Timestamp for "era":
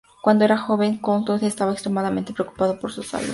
0.45-0.57